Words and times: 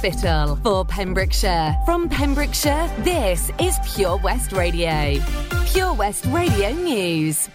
Spittal 0.00 0.56
for 0.62 0.82
Pembrokeshire. 0.82 1.76
From 1.84 2.08
Pembrokeshire, 2.08 2.90
this 3.00 3.50
is 3.60 3.76
Pure 3.94 4.16
West 4.22 4.50
Radio. 4.50 5.22
Pure 5.66 5.92
West 5.92 6.24
Radio 6.30 6.72
News. 6.72 7.50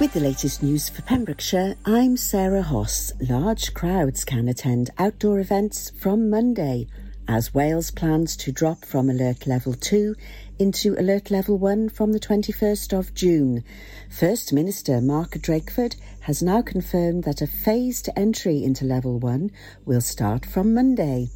With 0.00 0.14
the 0.14 0.20
latest 0.20 0.62
news 0.62 0.88
for 0.88 1.02
Pembrokeshire, 1.02 1.76
I'm 1.84 2.16
Sarah 2.16 2.62
Hoss. 2.62 3.12
Large 3.20 3.74
crowds 3.74 4.24
can 4.24 4.48
attend 4.48 4.88
outdoor 4.96 5.38
events 5.38 5.90
from 5.90 6.30
Monday 6.30 6.86
as 7.28 7.52
Wales 7.52 7.90
plans 7.90 8.34
to 8.38 8.50
drop 8.50 8.86
from 8.86 9.10
Alert 9.10 9.46
Level 9.46 9.74
2 9.74 10.14
into 10.58 10.98
Alert 10.98 11.30
Level 11.30 11.58
1 11.58 11.90
from 11.90 12.12
the 12.12 12.20
21st 12.20 12.98
of 12.98 13.12
June. 13.12 13.62
First 14.08 14.50
Minister 14.50 15.02
Mark 15.02 15.32
Drakeford 15.32 15.96
has 16.26 16.42
now 16.42 16.60
confirmed 16.60 17.22
that 17.22 17.40
a 17.40 17.46
phased 17.46 18.08
entry 18.16 18.64
into 18.64 18.84
Level 18.84 19.16
1 19.20 19.48
will 19.84 20.00
start 20.00 20.44
from 20.44 20.74
Monday. 20.74 21.28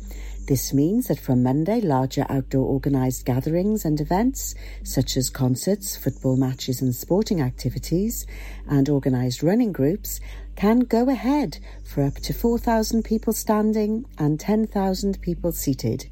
This 0.49 0.75
means 0.75 1.07
that 1.07 1.21
from 1.21 1.45
Monday, 1.45 1.81
larger 1.81 2.27
outdoor 2.29 2.67
organised 2.67 3.25
gatherings 3.25 3.85
and 3.85 4.01
events, 4.01 4.57
such 4.83 5.17
as 5.17 5.31
concerts, 5.31 5.97
football 5.97 6.37
matches, 6.37 6.83
and 6.83 6.93
sporting 6.93 7.41
activities, 7.41 8.27
and 8.67 8.89
organised 8.89 9.45
running 9.45 9.71
groups, 9.71 10.19
can 10.57 10.81
go 10.81 11.09
ahead 11.09 11.61
for 11.85 12.03
up 12.03 12.17
to 12.17 12.33
4,000 12.33 13.05
people 13.05 13.33
standing 13.33 14.07
and 14.19 14.41
10,000 14.41 15.23
people 15.23 15.53
seated. 15.53 16.09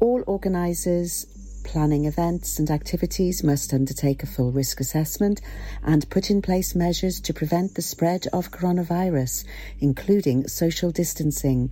All 0.00 0.24
organisers 0.26 1.26
planning 1.70 2.04
events 2.04 2.58
and 2.58 2.68
activities 2.68 3.44
must 3.44 3.72
undertake 3.72 4.24
a 4.24 4.26
full 4.26 4.50
risk 4.50 4.80
assessment 4.80 5.40
and 5.84 6.10
put 6.10 6.28
in 6.28 6.42
place 6.42 6.74
measures 6.74 7.20
to 7.20 7.32
prevent 7.32 7.76
the 7.76 7.80
spread 7.80 8.26
of 8.32 8.50
coronavirus, 8.50 9.44
including 9.78 10.48
social 10.48 10.90
distancing. 10.90 11.70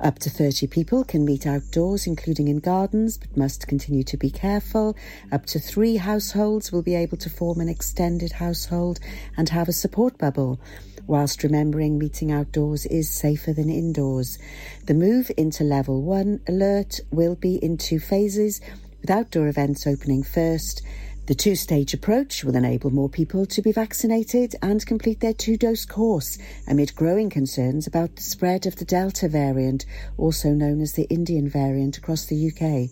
Up 0.00 0.20
to 0.20 0.30
30 0.30 0.68
people 0.68 1.02
can 1.02 1.24
meet 1.24 1.44
outdoors, 1.44 2.06
including 2.06 2.46
in 2.46 2.60
gardens, 2.60 3.18
but 3.18 3.36
must 3.36 3.66
continue 3.66 4.04
to 4.04 4.16
be 4.16 4.30
careful. 4.30 4.96
Up 5.32 5.44
to 5.46 5.58
three 5.58 5.96
households 5.96 6.70
will 6.70 6.82
be 6.82 6.94
able 6.94 7.16
to 7.16 7.28
form 7.28 7.58
an 7.58 7.68
extended 7.68 8.30
household 8.30 9.00
and 9.36 9.48
have 9.48 9.68
a 9.68 9.72
support 9.72 10.18
bubble 10.18 10.60
whilst 11.08 11.42
remembering 11.42 11.98
meeting 11.98 12.32
outdoors 12.32 12.86
is 12.86 13.08
safer 13.08 13.52
than 13.52 13.70
indoors. 13.70 14.38
The 14.86 14.94
move 14.94 15.30
into 15.36 15.64
level 15.64 16.02
one 16.02 16.40
alert 16.48 17.00
will 17.10 17.36
be 17.36 17.56
in 17.56 17.76
two 17.76 18.00
phases, 18.00 18.60
with 19.06 19.16
outdoor 19.16 19.46
events 19.46 19.86
opening 19.86 20.24
first. 20.24 20.82
The 21.26 21.34
two 21.36 21.54
stage 21.54 21.94
approach 21.94 22.42
will 22.42 22.56
enable 22.56 22.90
more 22.90 23.08
people 23.08 23.46
to 23.46 23.62
be 23.62 23.70
vaccinated 23.70 24.56
and 24.62 24.84
complete 24.84 25.20
their 25.20 25.32
two 25.32 25.56
dose 25.56 25.84
course 25.84 26.38
amid 26.66 26.96
growing 26.96 27.30
concerns 27.30 27.86
about 27.86 28.16
the 28.16 28.22
spread 28.22 28.66
of 28.66 28.74
the 28.74 28.84
Delta 28.84 29.28
variant, 29.28 29.86
also 30.18 30.48
known 30.48 30.80
as 30.80 30.94
the 30.94 31.04
Indian 31.04 31.48
variant, 31.48 31.96
across 31.96 32.24
the 32.24 32.48
UK. 32.48 32.90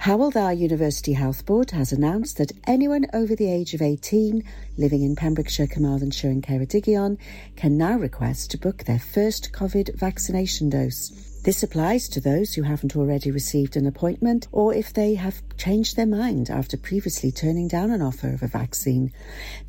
Hywel 0.00 0.32
Dda 0.32 0.56
University 0.56 1.12
Health 1.12 1.44
Board 1.44 1.72
has 1.72 1.92
announced 1.92 2.38
that 2.38 2.52
anyone 2.66 3.04
over 3.12 3.36
the 3.36 3.52
age 3.52 3.74
of 3.74 3.82
18 3.82 4.42
living 4.78 5.02
in 5.02 5.14
Pembrokeshire, 5.14 5.66
Carmarthenshire 5.66 6.30
and 6.30 6.42
Ceredigion 6.42 7.18
can 7.56 7.76
now 7.76 7.98
request 7.98 8.50
to 8.52 8.58
book 8.58 8.84
their 8.84 8.98
first 8.98 9.52
COVID 9.52 9.94
vaccination 9.98 10.70
dose. 10.70 11.29
This 11.42 11.62
applies 11.62 12.06
to 12.10 12.20
those 12.20 12.52
who 12.52 12.62
haven't 12.62 12.94
already 12.94 13.30
received 13.30 13.74
an 13.74 13.86
appointment 13.86 14.46
or 14.52 14.74
if 14.74 14.92
they 14.92 15.14
have 15.14 15.40
changed 15.56 15.96
their 15.96 16.06
mind 16.06 16.50
after 16.50 16.76
previously 16.76 17.32
turning 17.32 17.66
down 17.66 17.90
an 17.90 18.02
offer 18.02 18.28
of 18.28 18.42
a 18.42 18.46
vaccine. 18.46 19.10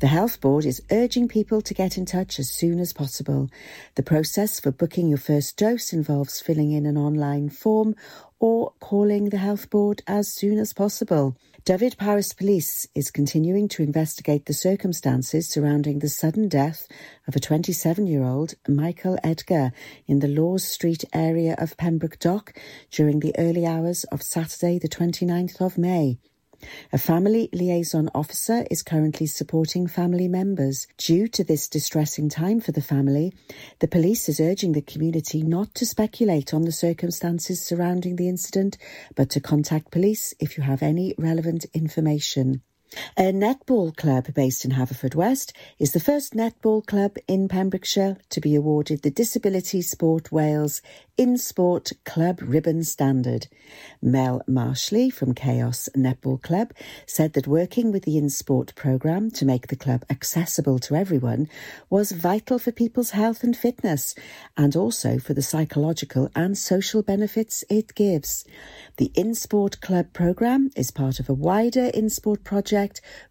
The 0.00 0.08
Health 0.08 0.38
Board 0.42 0.66
is 0.66 0.82
urging 0.90 1.28
people 1.28 1.62
to 1.62 1.72
get 1.72 1.96
in 1.96 2.04
touch 2.04 2.38
as 2.38 2.50
soon 2.50 2.78
as 2.78 2.92
possible. 2.92 3.48
The 3.94 4.02
process 4.02 4.60
for 4.60 4.70
booking 4.70 5.08
your 5.08 5.16
first 5.16 5.56
dose 5.56 5.94
involves 5.94 6.40
filling 6.40 6.72
in 6.72 6.84
an 6.84 6.98
online 6.98 7.48
form 7.48 7.96
or 8.38 8.74
calling 8.78 9.30
the 9.30 9.38
Health 9.38 9.70
Board 9.70 10.02
as 10.06 10.28
soon 10.28 10.58
as 10.58 10.74
possible. 10.74 11.36
Dyfed-Powys 11.64 12.32
Police 12.32 12.88
is 12.92 13.12
continuing 13.12 13.68
to 13.68 13.84
investigate 13.84 14.46
the 14.46 14.52
circumstances 14.52 15.48
surrounding 15.48 16.00
the 16.00 16.08
sudden 16.08 16.48
death 16.48 16.88
of 17.28 17.36
a 17.36 17.40
27 17.40 18.04
year 18.04 18.24
old 18.24 18.54
Michael 18.66 19.16
Edgar 19.22 19.70
in 20.08 20.18
the 20.18 20.26
Laws 20.26 20.64
Street 20.64 21.04
area 21.12 21.54
of 21.58 21.76
Pembroke 21.76 22.18
Dock 22.18 22.58
during 22.90 23.20
the 23.20 23.32
early 23.38 23.64
hours 23.64 24.02
of 24.10 24.24
Saturday, 24.24 24.80
the 24.80 24.88
29th 24.88 25.60
of 25.60 25.78
May. 25.78 26.18
A 26.92 26.98
family 26.98 27.48
liaison 27.52 28.08
officer 28.14 28.64
is 28.70 28.82
currently 28.82 29.26
supporting 29.26 29.86
family 29.86 30.28
members. 30.28 30.86
Due 30.96 31.28
to 31.28 31.44
this 31.44 31.68
distressing 31.68 32.28
time 32.28 32.60
for 32.60 32.72
the 32.72 32.80
family, 32.80 33.32
the 33.80 33.88
police 33.88 34.28
is 34.28 34.40
urging 34.40 34.72
the 34.72 34.82
community 34.82 35.42
not 35.42 35.74
to 35.74 35.86
speculate 35.86 36.54
on 36.54 36.62
the 36.62 36.72
circumstances 36.72 37.60
surrounding 37.60 38.16
the 38.16 38.28
incident, 38.28 38.78
but 39.14 39.30
to 39.30 39.40
contact 39.40 39.90
police 39.90 40.34
if 40.40 40.56
you 40.56 40.62
have 40.62 40.82
any 40.82 41.14
relevant 41.18 41.66
information. 41.74 42.62
A 43.16 43.32
netball 43.32 43.96
club 43.96 44.34
based 44.34 44.64
in 44.64 44.72
Haverfordwest 44.72 45.52
is 45.78 45.92
the 45.92 46.00
first 46.00 46.34
netball 46.34 46.84
club 46.84 47.16
in 47.26 47.48
Pembrokeshire 47.48 48.18
to 48.28 48.40
be 48.40 48.54
awarded 48.54 49.02
the 49.02 49.10
Disability 49.10 49.80
Sport 49.80 50.30
Wales 50.30 50.82
In 51.16 51.38
Sport 51.38 51.92
Club 52.04 52.40
Ribbon 52.42 52.84
Standard. 52.84 53.46
Mel 54.02 54.42
Marshley 54.48 55.10
from 55.10 55.34
Chaos 55.34 55.88
Netball 55.96 56.42
Club 56.42 56.72
said 57.06 57.32
that 57.32 57.46
working 57.46 57.92
with 57.92 58.04
the 58.04 58.18
In 58.18 58.28
Sport 58.28 58.74
programme 58.74 59.30
to 59.32 59.46
make 59.46 59.68
the 59.68 59.76
club 59.76 60.04
accessible 60.10 60.78
to 60.80 60.94
everyone 60.94 61.48
was 61.88 62.12
vital 62.12 62.58
for 62.58 62.72
people's 62.72 63.10
health 63.10 63.42
and 63.42 63.56
fitness 63.56 64.14
and 64.56 64.76
also 64.76 65.18
for 65.18 65.32
the 65.32 65.42
psychological 65.42 66.28
and 66.34 66.58
social 66.58 67.02
benefits 67.02 67.64
it 67.70 67.94
gives. 67.94 68.44
The 68.98 69.12
In 69.14 69.34
Sport 69.34 69.80
Club 69.80 70.12
programme 70.12 70.70
is 70.76 70.90
part 70.90 71.20
of 71.20 71.28
a 71.28 71.34
wider 71.34 71.86
In 71.86 72.10
Sport 72.10 72.44
project 72.44 72.81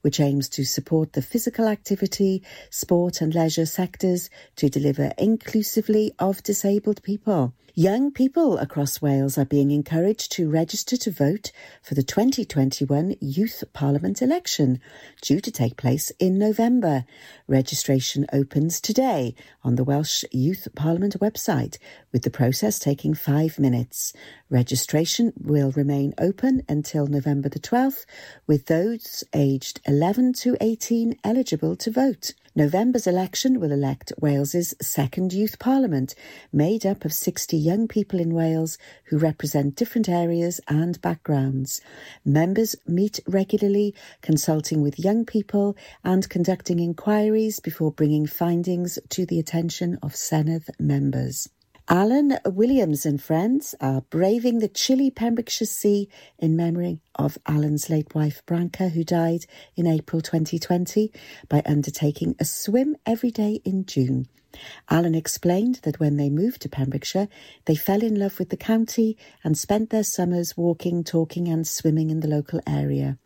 which 0.02 0.20
aims 0.20 0.48
to 0.50 0.64
support 0.64 1.14
the 1.14 1.22
physical 1.22 1.68
activity, 1.68 2.42
sport 2.70 3.22
and 3.22 3.36
leisure 3.36 3.66
sectors 3.66 4.30
to 4.56 4.70
deliver 4.70 5.12
inclusively 5.18 6.14
of 6.20 6.44
disabled 6.44 7.04
people. 7.04 7.54
Young 7.74 8.12
people 8.12 8.58
across 8.58 9.02
Wales 9.02 9.38
are 9.38 9.46
being 9.46 9.72
encouraged 9.72 10.34
to 10.34 10.50
register 10.50 10.98
to 10.98 11.10
vote 11.10 11.54
for 11.82 11.96
the 11.96 12.04
2021 12.04 13.16
Youth 13.22 13.64
Parliament 13.72 14.22
election, 14.22 14.82
due 15.22 15.40
to 15.40 15.50
take 15.50 15.78
place 15.78 16.12
in 16.20 16.38
November. 16.38 17.06
Registration 17.48 18.26
opens 18.34 18.82
today 18.82 19.36
on 19.64 19.76
the 19.76 19.86
Welsh 19.86 20.26
Youth 20.34 20.68
Parliament 20.76 21.18
website, 21.22 21.78
with 22.12 22.24
the 22.24 22.30
process 22.30 22.78
taking 22.78 23.14
five 23.14 23.58
minutes. 23.58 24.12
Registration 24.50 25.32
will 25.38 25.72
remain 25.72 26.14
open 26.18 26.64
until 26.68 27.08
November 27.08 27.48
the 27.48 27.58
12th, 27.58 28.06
with 28.48 28.66
those 28.66 29.24
aged 29.42 29.82
11 29.88 30.34
to 30.34 30.56
18 30.62 31.18
eligible 31.24 31.76
to 31.76 31.90
vote. 31.90 32.34
November's 32.56 33.08
election 33.08 33.60
will 33.60 33.72
elect 33.72 34.14
Wales's 34.22 34.76
second 34.80 35.34
youth 35.34 35.58
parliament, 35.58 36.14
made 36.54 36.86
up 36.86 37.06
of 37.06 37.12
60 37.12 37.58
young 37.58 37.88
people 37.88 38.20
in 38.20 38.36
Wales 38.36 38.78
who 39.06 39.18
represent 39.18 39.76
different 39.76 40.08
areas 40.08 40.62
and 40.68 41.02
backgrounds. 41.02 41.82
Members 42.24 42.76
meet 42.86 43.20
regularly, 43.26 43.96
consulting 44.22 44.84
with 44.84 45.00
young 45.00 45.26
people 45.26 45.76
and 46.04 46.30
conducting 46.30 46.80
inquiries 46.80 47.60
before 47.60 47.92
bringing 47.92 48.28
findings 48.28 49.00
to 49.10 49.26
the 49.26 49.40
attention 49.40 49.98
of 50.04 50.14
Senedd 50.14 50.70
members. 50.80 51.50
Alan 51.92 52.38
Williams 52.46 53.06
and 53.06 53.22
friends 53.22 53.76
are 53.82 54.00
braving 54.10 54.60
the 54.60 54.70
chilly 54.70 55.12
Pembrokeshire 55.12 55.68
Sea 55.68 56.08
in 56.40 56.56
memory 56.56 57.02
of 57.16 57.38
Alan's 57.46 57.90
late 57.90 58.16
wife 58.16 58.42
Branca, 58.46 58.88
who 58.88 59.04
died 59.04 59.46
in 59.76 59.86
April 59.86 60.22
2020, 60.22 61.12
by 61.50 61.62
undertaking 61.66 62.34
a 62.40 62.46
swim 62.46 62.96
every 63.06 63.30
day 63.30 63.60
in 63.66 63.86
June. 63.86 64.30
Alan 64.90 65.16
explained 65.16 65.80
that 65.84 66.00
when 66.00 66.18
they 66.18 66.30
moved 66.30 66.62
to 66.62 66.70
Pembrokeshire, 66.70 67.28
they 67.66 67.76
fell 67.76 68.02
in 68.04 68.16
love 68.20 68.40
with 68.40 68.50
the 68.50 68.58
county 68.58 69.18
and 69.44 69.58
spent 69.58 69.90
their 69.90 70.04
summers 70.04 70.58
walking, 70.58 71.04
talking, 71.04 71.48
and 71.48 71.68
swimming 71.68 72.10
in 72.10 72.20
the 72.20 72.28
local 72.28 72.60
area. 72.68 73.18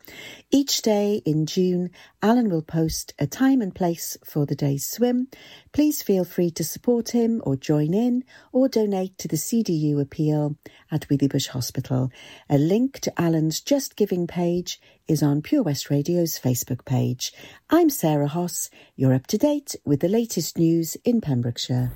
Each 0.50 0.82
day 0.82 1.22
in 1.24 1.46
June, 1.46 1.90
Alan 2.22 2.48
will 2.50 2.62
post 2.62 3.14
a 3.18 3.26
time 3.26 3.60
and 3.60 3.74
place 3.74 4.16
for 4.24 4.46
the 4.46 4.54
day's 4.54 4.86
swim. 4.86 5.28
Please 5.72 6.02
feel 6.02 6.24
free 6.24 6.50
to 6.50 6.64
support 6.64 7.10
him 7.10 7.42
or 7.44 7.56
join 7.56 7.94
in 7.94 8.24
or 8.52 8.68
donate 8.68 9.18
to 9.18 9.28
the 9.28 9.36
CDU 9.36 10.00
appeal 10.00 10.56
at 10.90 11.08
Withybush 11.08 11.48
Hospital. 11.48 12.10
A 12.48 12.58
link 12.58 13.00
to 13.00 13.20
Alan's 13.20 13.60
Just 13.60 13.96
Giving 13.96 14.26
page 14.26 14.80
is 15.08 15.22
on 15.22 15.42
Pure 15.42 15.64
West 15.64 15.90
Radio's 15.90 16.38
Facebook 16.38 16.84
page. 16.84 17.32
I'm 17.70 17.90
Sarah 17.90 18.28
Hoss. 18.28 18.70
You're 18.96 19.14
up 19.14 19.26
to 19.28 19.38
date 19.38 19.76
with 19.84 20.00
the 20.00 20.08
latest 20.08 20.58
news 20.58 20.96
in 21.04 21.20
Pembrokeshire. 21.20 21.92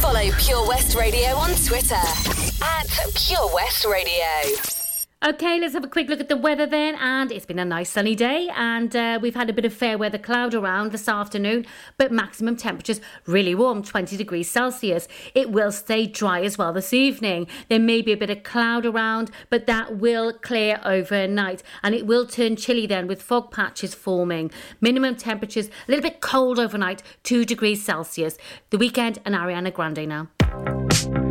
Follow 0.00 0.30
Pure 0.38 0.68
West 0.68 0.94
Radio 0.94 1.28
on 1.36 1.50
Twitter 1.64 1.94
at 1.94 3.14
Pure 3.14 3.54
West 3.54 3.84
Radio. 3.84 4.85
Okay, 5.24 5.58
let's 5.58 5.72
have 5.72 5.82
a 5.82 5.88
quick 5.88 6.10
look 6.10 6.20
at 6.20 6.28
the 6.28 6.36
weather 6.36 6.66
then. 6.66 6.94
And 6.96 7.32
it's 7.32 7.46
been 7.46 7.58
a 7.58 7.64
nice 7.64 7.88
sunny 7.88 8.14
day, 8.14 8.50
and 8.54 8.94
uh, 8.94 9.18
we've 9.20 9.34
had 9.34 9.48
a 9.48 9.52
bit 9.54 9.64
of 9.64 9.72
fair 9.72 9.96
weather 9.96 10.18
cloud 10.18 10.54
around 10.54 10.92
this 10.92 11.08
afternoon, 11.08 11.64
but 11.96 12.12
maximum 12.12 12.54
temperatures 12.54 13.00
really 13.24 13.54
warm 13.54 13.82
20 13.82 14.14
degrees 14.18 14.50
Celsius. 14.50 15.08
It 15.34 15.50
will 15.50 15.72
stay 15.72 16.06
dry 16.06 16.42
as 16.42 16.58
well 16.58 16.74
this 16.74 16.92
evening. 16.92 17.46
There 17.70 17.80
may 17.80 18.02
be 18.02 18.12
a 18.12 18.16
bit 18.16 18.28
of 18.28 18.42
cloud 18.42 18.84
around, 18.84 19.30
but 19.48 19.66
that 19.66 19.96
will 19.96 20.34
clear 20.34 20.80
overnight, 20.84 21.62
and 21.82 21.94
it 21.94 22.06
will 22.06 22.26
turn 22.26 22.54
chilly 22.56 22.86
then 22.86 23.06
with 23.06 23.22
fog 23.22 23.50
patches 23.50 23.94
forming. 23.94 24.50
Minimum 24.82 25.16
temperatures 25.16 25.68
a 25.68 25.90
little 25.90 26.02
bit 26.02 26.20
cold 26.20 26.58
overnight, 26.58 27.02
2 27.22 27.46
degrees 27.46 27.82
Celsius. 27.82 28.36
The 28.68 28.78
weekend 28.78 29.20
and 29.24 29.34
Ariana 29.34 29.72
Grande 29.72 30.06
now. 30.06 31.25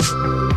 You 0.00 0.47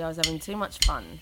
I 0.00 0.08
was 0.08 0.16
having 0.16 0.38
too 0.38 0.56
much 0.56 0.78
fun. 0.84 1.20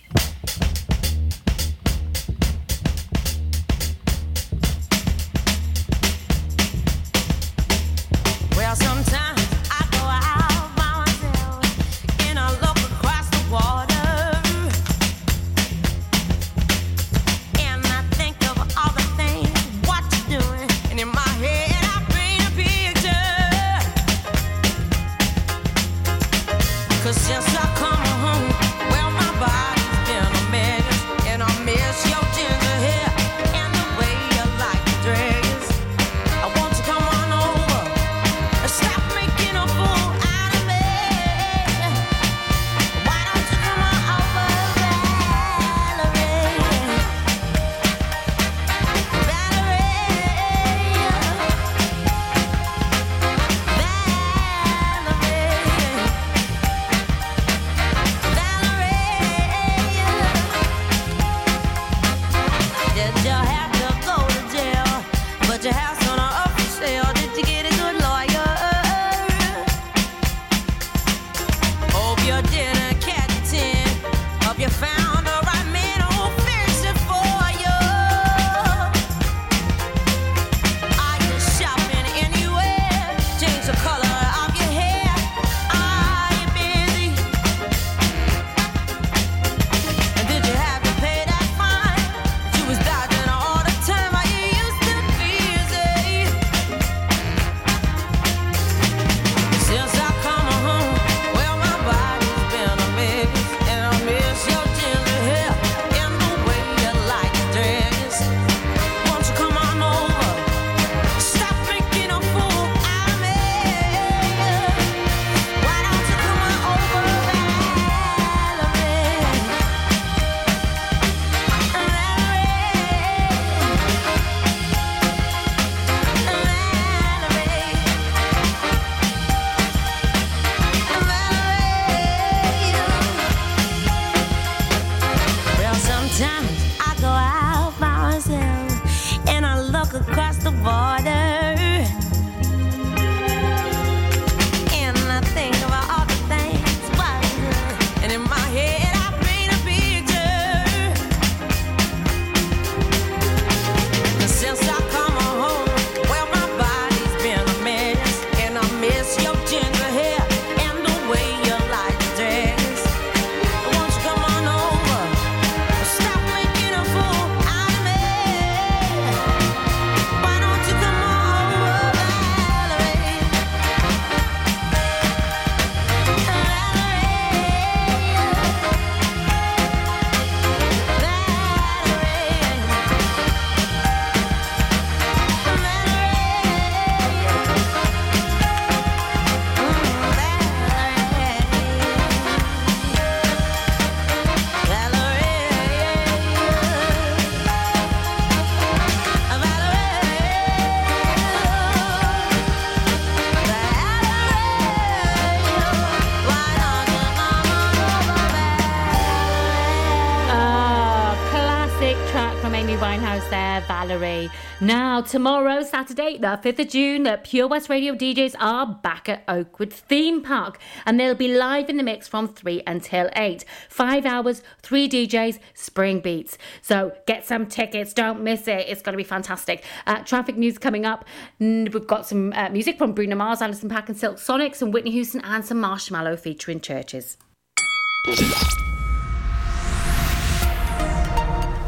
Tomorrow, 215.08 215.62
Saturday, 215.62 216.18
the 216.18 216.40
5th 216.42 216.58
of 216.58 216.68
June, 216.68 217.04
the 217.04 217.20
Pure 217.22 217.46
West 217.46 217.68
Radio 217.68 217.94
DJs 217.94 218.34
are 218.40 218.66
back 218.66 219.08
at 219.08 219.22
Oakwood 219.28 219.72
Theme 219.72 220.20
Park 220.20 220.58
and 220.84 220.98
they'll 220.98 221.14
be 221.14 221.28
live 221.28 221.70
in 221.70 221.76
the 221.76 221.84
mix 221.84 222.08
from 222.08 222.26
3 222.26 222.64
until 222.66 223.08
8. 223.14 223.44
Five 223.68 224.04
hours, 224.04 224.42
three 224.62 224.88
DJs, 224.88 225.38
spring 225.54 226.00
beats. 226.00 226.36
So 226.60 226.92
get 227.06 227.24
some 227.24 227.46
tickets, 227.46 227.92
don't 227.94 228.22
miss 228.22 228.48
it. 228.48 228.66
It's 228.68 228.82
going 228.82 228.94
to 228.94 228.96
be 228.96 229.04
fantastic. 229.04 229.64
Uh, 229.86 230.02
traffic 230.02 230.36
news 230.36 230.58
coming 230.58 230.84
up. 230.84 231.04
We've 231.38 231.86
got 231.86 232.04
some 232.04 232.32
uh, 232.32 232.48
music 232.48 232.76
from 232.76 232.92
Bruno 232.92 233.14
Mars, 233.14 233.40
Anderson 233.40 233.70
.Paak 233.70 233.88
and 233.88 233.96
Silk 233.96 234.18
Sonic, 234.18 234.56
some 234.56 234.72
Whitney 234.72 234.90
Houston, 234.90 235.20
and 235.20 235.44
some 235.44 235.62
Marshmello 235.62 236.18
featuring 236.18 236.58
CHVRCHES. 236.58 237.16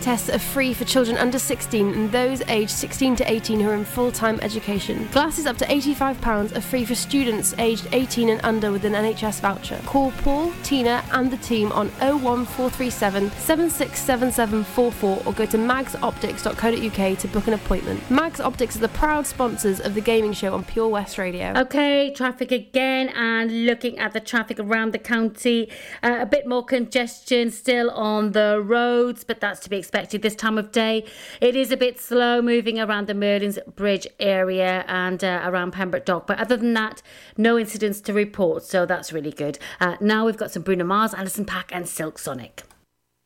Tests 0.00 0.30
are 0.30 0.38
free 0.38 0.72
for 0.72 0.86
children 0.86 1.18
under 1.18 1.38
16 1.38 1.92
and 1.92 2.10
those 2.10 2.40
aged 2.48 2.70
16 2.70 3.16
to 3.16 3.30
18 3.30 3.60
who 3.60 3.68
are 3.68 3.74
in 3.74 3.84
full 3.84 4.10
time 4.10 4.40
education. 4.40 5.06
Glasses 5.12 5.44
up 5.44 5.58
to 5.58 5.66
£85 5.66 6.56
are 6.56 6.60
free 6.62 6.86
for 6.86 6.94
students 6.94 7.54
aged 7.58 7.86
18 7.92 8.30
and 8.30 8.40
under 8.42 8.72
with 8.72 8.86
an 8.86 8.94
NHS 8.94 9.40
voucher. 9.40 9.78
Call 9.84 10.10
Paul, 10.12 10.52
Tina, 10.62 11.04
and 11.12 11.30
the 11.30 11.36
team 11.36 11.70
on 11.72 11.88
01437 11.98 13.30
767744 13.30 15.22
or 15.26 15.32
go 15.34 15.44
to 15.44 15.58
magsoptics.co.uk 15.58 17.18
to 17.18 17.28
book 17.28 17.46
an 17.46 17.52
appointment. 17.52 18.10
Mags 18.10 18.40
Optics 18.40 18.76
are 18.76 18.80
the 18.80 18.88
proud 18.88 19.26
sponsors 19.26 19.80
of 19.80 19.94
the 19.94 20.00
gaming 20.00 20.32
show 20.32 20.54
on 20.54 20.64
Pure 20.64 20.88
West 20.88 21.18
Radio. 21.18 21.52
Okay, 21.54 22.10
traffic 22.14 22.50
again, 22.50 23.10
and 23.10 23.66
looking 23.66 23.98
at 23.98 24.14
the 24.14 24.20
traffic 24.20 24.58
around 24.58 24.92
the 24.92 24.98
county, 24.98 25.68
uh, 26.02 26.16
a 26.20 26.26
bit 26.26 26.46
more 26.46 26.64
congestion 26.64 27.50
still 27.50 27.90
on 27.90 28.32
the 28.32 28.62
roads, 28.64 29.24
but 29.24 29.40
that's 29.40 29.60
to 29.60 29.68
be 29.68 29.76
expected 29.76 29.89
this 29.90 30.34
time 30.34 30.58
of 30.58 30.72
day. 30.72 31.04
It 31.40 31.56
is 31.56 31.70
a 31.70 31.76
bit 31.76 32.00
slow 32.00 32.42
moving 32.42 32.78
around 32.78 33.06
the 33.06 33.14
Merlin's 33.14 33.58
Bridge 33.76 34.06
area 34.18 34.84
and 34.88 35.22
uh, 35.22 35.42
around 35.44 35.72
Pembroke 35.72 36.04
Dock, 36.04 36.26
but 36.26 36.38
other 36.38 36.56
than 36.56 36.74
that, 36.74 37.02
no 37.36 37.58
incidents 37.58 38.00
to 38.02 38.12
report, 38.12 38.64
so 38.64 38.86
that's 38.86 39.12
really 39.12 39.32
good. 39.32 39.58
Uh, 39.80 39.96
now 40.00 40.26
we've 40.26 40.36
got 40.36 40.50
some 40.50 40.62
Bruno 40.62 40.84
Mars, 40.84 41.14
Alison 41.14 41.44
Pack, 41.44 41.70
and 41.74 41.88
Silk 41.88 42.18
Sonic. 42.18 42.62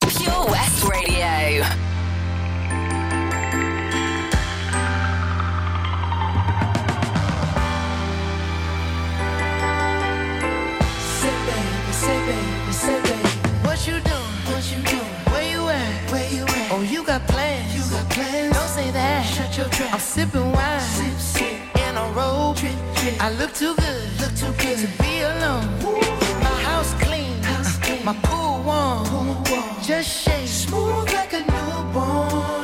Pure 0.01 0.47
West 0.47 0.85
Radio. 0.85 1.94
I'm 19.95 20.01
sipping 20.01 20.51
wine. 20.51 20.81
Sip, 20.81 21.19
sip. 21.21 21.77
In 21.77 21.97
a 21.97 22.05
robe. 22.17 22.57
Drip, 22.57 22.75
drip. 22.97 23.23
I 23.23 23.31
look 23.31 23.55
too 23.55 23.77
good. 23.77 24.21
Look 24.21 24.35
too 24.35 24.53
good 24.61 24.79
to 24.79 24.89
be 25.01 25.21
alone. 25.21 25.69
My 26.43 26.63
house 26.63 26.93
clean. 26.95 27.41
House 27.45 27.79
clean. 27.79 28.05
My 28.05 28.15
pool 28.25 28.61
warm. 28.65 29.07
Pool 29.07 29.25
warm. 29.25 29.83
Just 29.85 30.11
shake. 30.11 30.49
Smooth 30.49 31.13
like 31.13 31.33
a 31.35 31.43
newborn. 31.47 32.64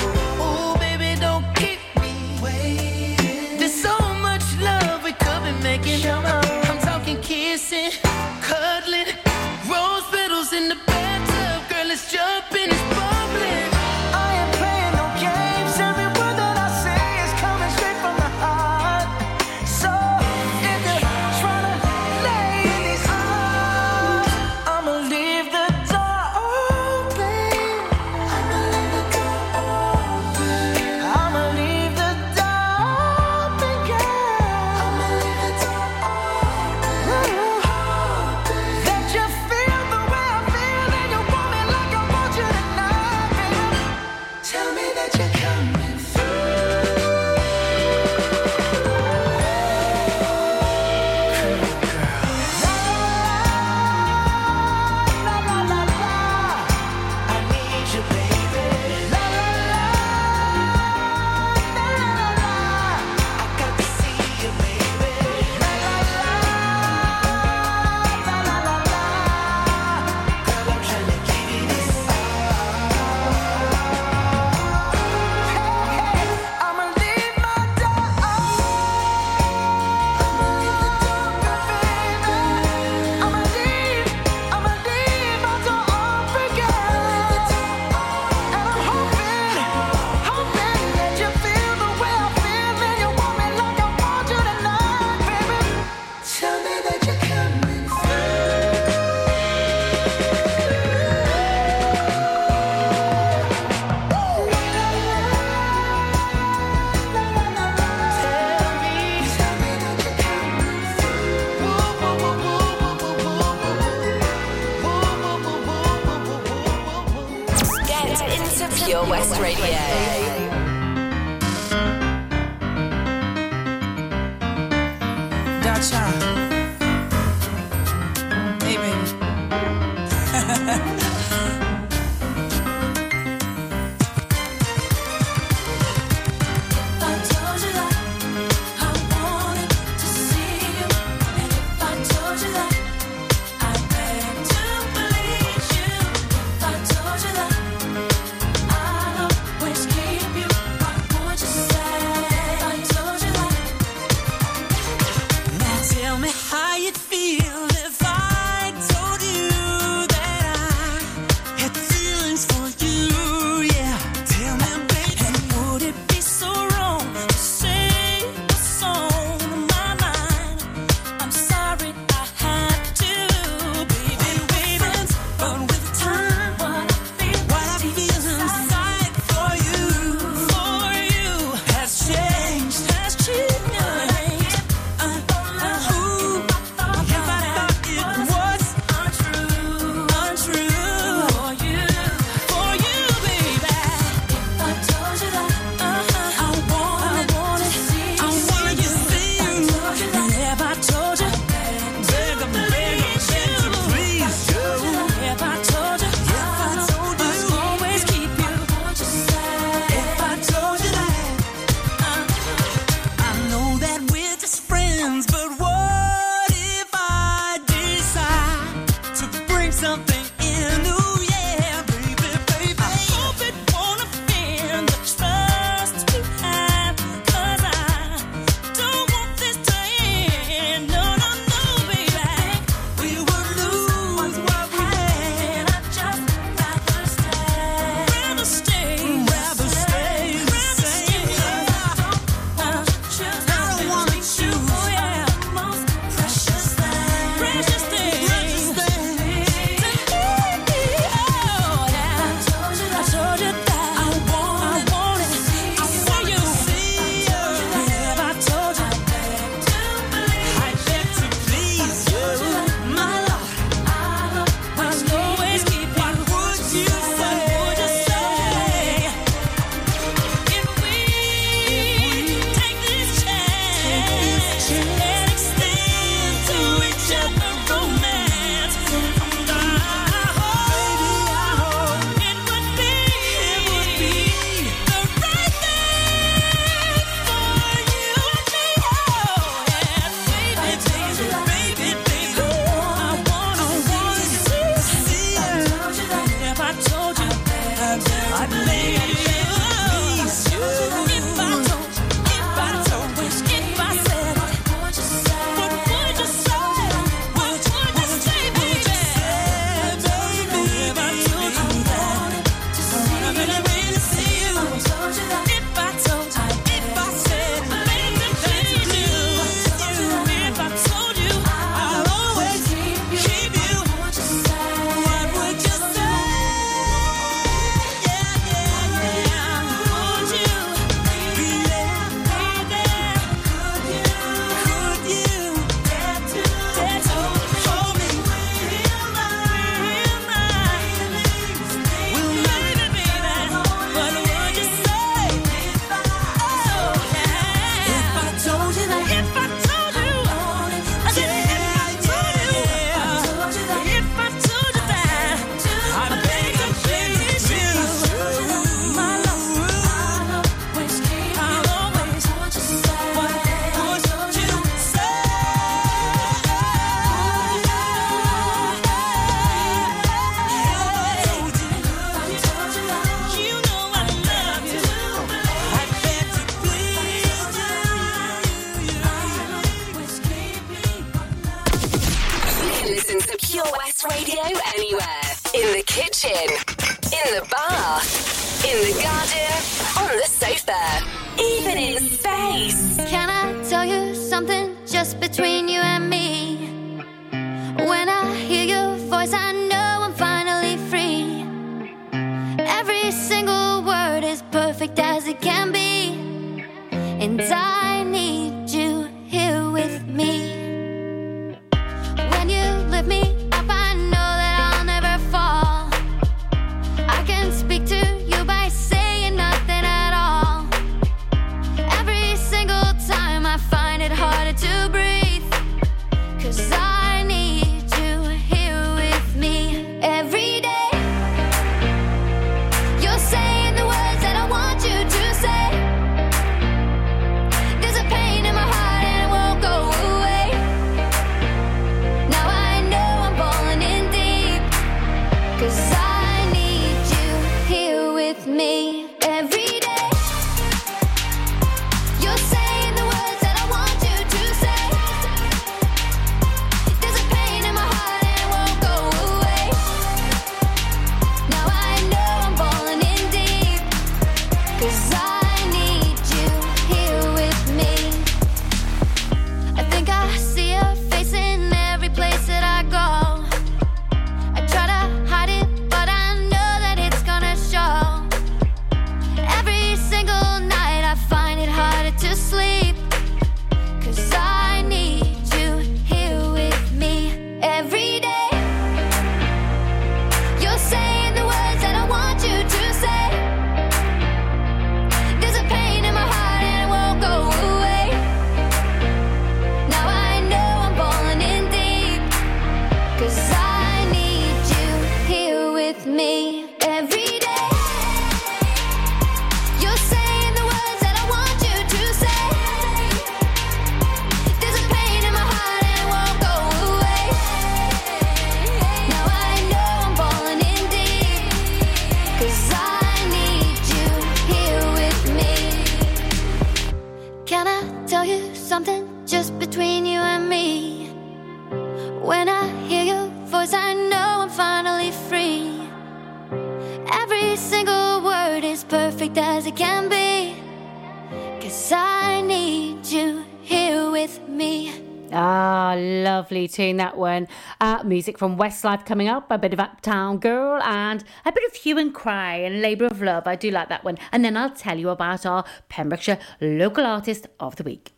tune, 546.71 546.97
that 546.97 547.17
one. 547.17 547.47
Uh, 547.79 548.03
music 548.03 548.37
from 548.37 548.57
Westlife 548.57 549.05
coming 549.05 549.27
up, 549.27 549.51
a 549.51 549.57
bit 549.57 549.73
of 549.73 549.79
Uptown 549.79 550.37
Girl, 550.39 550.81
and 550.81 551.23
a 551.45 551.51
bit 551.51 551.63
of 551.69 551.75
Hue 551.75 551.97
and 551.97 552.13
Cry 552.13 552.55
and 552.55 552.81
Labour 552.81 553.05
of 553.05 553.21
Love. 553.21 553.47
I 553.47 553.55
do 553.55 553.69
like 553.71 553.89
that 553.89 554.03
one. 554.03 554.17
And 554.31 554.43
then 554.43 554.57
I'll 554.57 554.71
tell 554.71 554.97
you 554.97 555.09
about 555.09 555.45
our 555.45 555.63
Pembrokeshire 555.89 556.39
local 556.59 557.05
artist 557.05 557.47
of 557.59 557.75
the 557.75 557.83
week. 557.83 558.13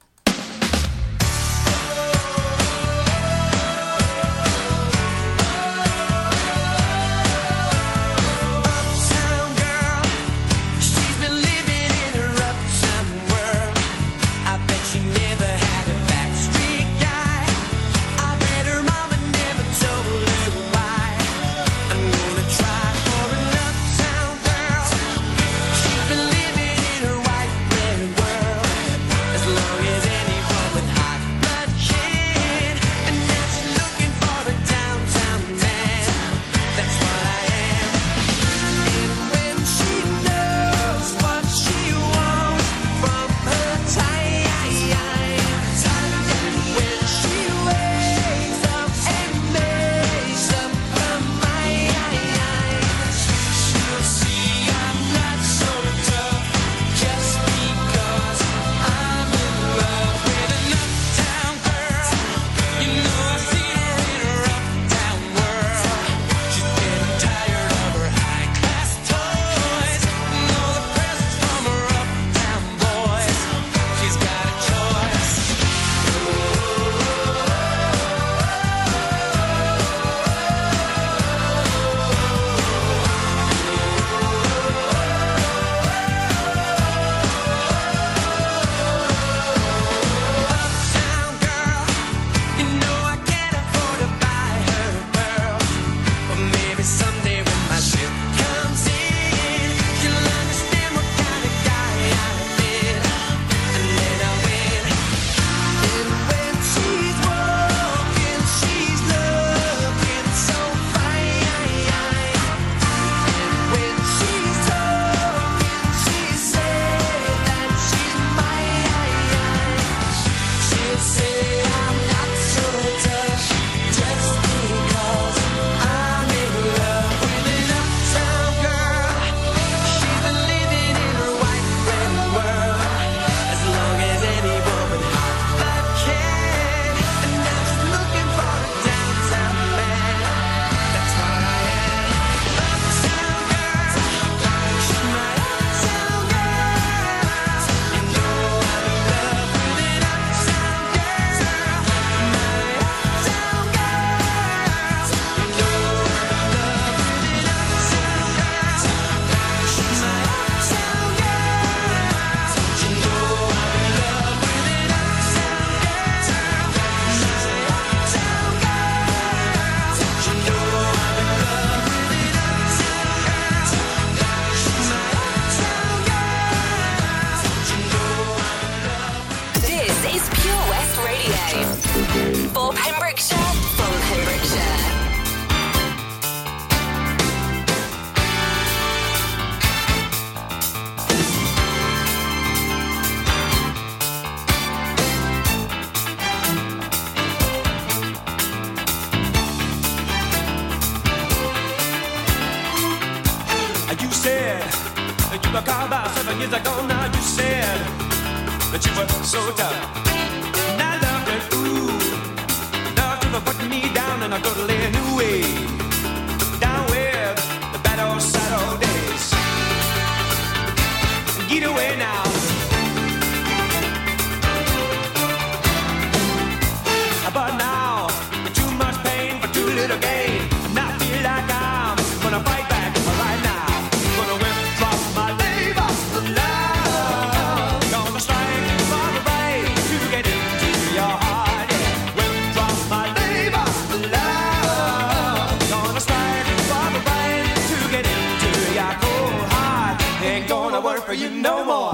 Ain't 250.34 250.50
gonna 250.50 250.82
work 250.82 251.06
for 251.06 251.14
you 251.14 251.30
no 251.30 251.64
more. 251.64 251.94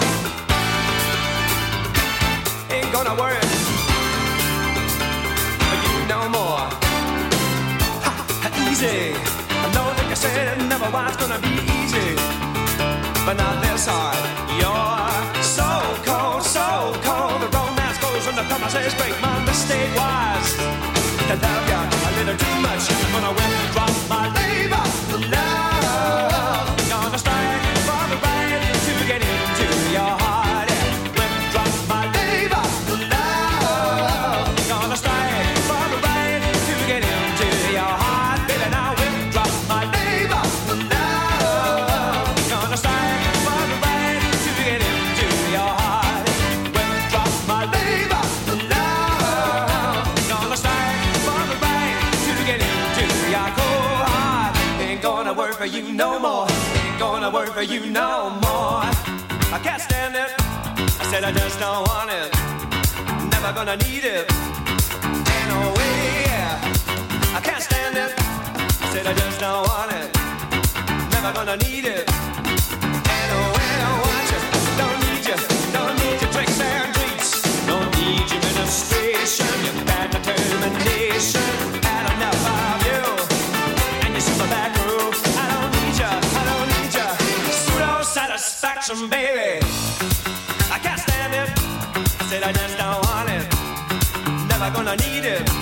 Ain't 2.71 2.89
gonna 2.93 3.13
work 3.19 3.43
for 5.67 5.77
you 5.83 5.95
no 6.07 6.21
more. 6.37 6.63
Ha, 8.05 8.11
ha, 8.43 8.49
easy. 8.71 9.11
I 9.63 9.67
know, 9.75 9.87
like 9.99 10.07
I 10.07 10.13
said, 10.13 10.57
never 10.69 10.89
was 10.89 11.17
gonna 11.17 11.39
be 11.43 11.51
easy. 11.79 12.15
But 13.25 13.35
not 13.35 13.59
this 13.61 13.85
hard. 13.91 14.23
You're 14.55 15.43
so 15.43 15.69
cold, 16.07 16.41
so 16.41 16.95
cold. 17.03 17.41
The 17.43 17.49
romance 17.51 17.99
goes 17.99 18.23
when 18.25 18.37
the 18.39 18.47
promises 18.47 18.95
break. 18.95 19.19
My 19.19 19.35
mistake 19.43 19.91
was 19.99 20.55
to 21.27 21.35
love 21.43 21.63
you 21.71 21.81
a 22.07 22.11
little 22.17 22.37
too 22.39 22.57
much. 22.63 22.87
I 22.87 23.31
went 23.35 23.53
and 23.59 23.73
dropped 23.75 24.07
my 24.07 24.31
labor. 24.31 25.38
For 57.59 57.65
you 57.65 57.91
no 57.91 58.29
more. 58.45 58.87
I 59.51 59.59
can't 59.61 59.81
stand 59.81 60.15
it. 60.15 60.31
I 61.01 61.05
said 61.11 61.25
I 61.25 61.31
just 61.33 61.59
don't 61.59 61.83
want 61.89 62.09
it. 62.09 62.29
Never 63.33 63.51
gonna 63.51 63.75
need 63.83 64.05
it. 64.05 64.23
Ain't 65.33 65.47
no 65.53 65.61
way. 65.75 66.23
I 67.37 67.41
can't 67.43 67.61
stand 67.61 67.97
it. 67.97 68.11
I 68.83 68.87
said 68.93 69.05
I 69.07 69.13
just 69.13 69.39
don't 69.41 69.63
want 69.67 69.91
it. 69.91 70.07
Never 71.11 71.31
gonna 71.33 71.57
need 71.67 71.83
it. 71.83 72.03
Ain't 73.13 73.29
no 73.35 73.41
way 73.55 73.71
I 73.87 73.91
want 74.03 74.27
you. 74.33 74.41
Don't 74.79 74.99
need 75.03 75.23
you. 75.29 75.37
Don't 75.75 75.95
need 75.99 76.17
your 76.23 76.31
tricks 76.31 76.59
and 76.61 76.87
treats. 76.95 77.29
Don't 77.67 77.89
need 77.99 78.23
your 78.31 78.39
administration. 78.39 79.51
Your 79.65 79.75
bad 79.83 80.07
determination. 80.15 81.78
Satisfaction, 88.89 89.09
baby. 89.09 89.59
I 90.71 90.79
can't 90.79 90.99
stand 90.99 91.33
it. 91.33 91.49
I 92.19 92.25
said 92.25 92.43
I 92.43 92.51
just 92.51 92.77
don't 92.77 93.01
want 93.05 93.29
it. 93.29 93.45
Never 94.47 94.71
gonna 94.73 94.95
need 94.95 95.25
it. 95.25 95.58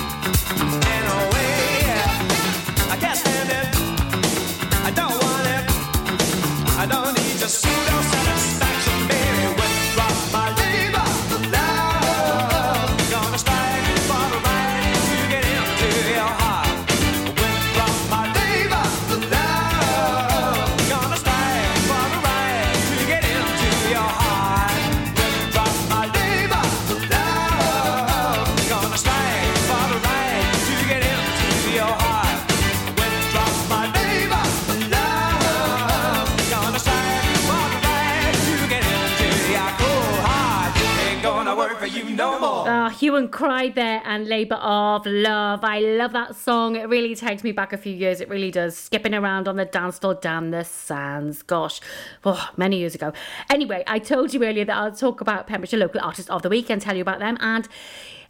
Cry 43.38 43.70
there 43.70 44.02
and 44.04 44.28
Labour 44.28 44.56
of 44.56 45.06
Love. 45.06 45.64
I 45.64 45.78
love 45.80 46.12
that 46.14 46.36
song. 46.36 46.76
It 46.76 46.90
really 46.90 47.14
takes 47.14 47.44
me 47.44 47.52
back 47.52 47.72
a 47.72 47.78
few 47.78 47.94
years. 47.94 48.20
It 48.20 48.30
really 48.30 48.50
does. 48.50 48.76
Skipping 48.76 49.14
around 49.14 49.48
on 49.48 49.58
the 49.58 49.66
dance 49.66 50.00
floor 50.00 50.16
down 50.16 50.50
the 50.50 50.64
sands. 50.64 51.44
Gosh, 51.44 51.80
oh, 52.26 52.50
many 52.58 52.80
years 52.80 52.96
ago. 52.96 53.14
Anyway, 53.52 53.84
I 53.86 54.00
told 54.00 54.34
you 54.34 54.44
earlier 54.44 54.66
that 54.66 54.76
I'll 54.76 54.92
talk 54.92 55.22
about 55.22 55.46
Pembrokeshire 55.46 55.78
Local 55.78 56.02
Artist 56.02 56.32
of 56.32 56.42
the 56.42 56.50
Week 56.50 56.72
and 56.72 56.82
tell 56.82 56.96
you 56.96 57.04
about 57.04 57.20
them. 57.20 57.38
And 57.40 57.68